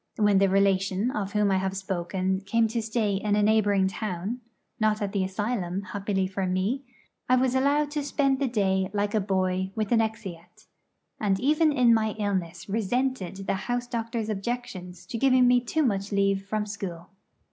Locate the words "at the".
4.99-5.23